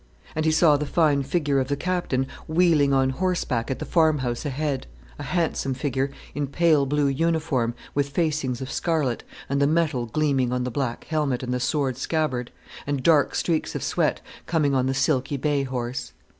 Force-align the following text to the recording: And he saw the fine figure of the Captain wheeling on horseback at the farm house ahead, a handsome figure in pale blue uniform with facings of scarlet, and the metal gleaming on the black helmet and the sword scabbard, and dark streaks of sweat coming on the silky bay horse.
And 0.35 0.45
he 0.45 0.51
saw 0.51 0.77
the 0.77 0.87
fine 0.87 1.21
figure 1.21 1.59
of 1.59 1.67
the 1.67 1.75
Captain 1.75 2.25
wheeling 2.47 2.91
on 2.91 3.11
horseback 3.11 3.69
at 3.69 3.77
the 3.77 3.85
farm 3.85 4.17
house 4.25 4.47
ahead, 4.47 4.87
a 5.19 5.23
handsome 5.23 5.75
figure 5.75 6.09
in 6.33 6.47
pale 6.47 6.87
blue 6.87 7.05
uniform 7.05 7.75
with 7.93 8.09
facings 8.09 8.61
of 8.61 8.71
scarlet, 8.71 9.23
and 9.47 9.61
the 9.61 9.67
metal 9.67 10.07
gleaming 10.07 10.51
on 10.51 10.63
the 10.63 10.71
black 10.71 11.03
helmet 11.03 11.43
and 11.43 11.53
the 11.53 11.59
sword 11.59 11.97
scabbard, 11.97 12.49
and 12.87 13.03
dark 13.03 13.35
streaks 13.35 13.75
of 13.75 13.83
sweat 13.83 14.21
coming 14.47 14.73
on 14.73 14.87
the 14.87 14.95
silky 14.95 15.37
bay 15.37 15.61
horse. 15.65 16.13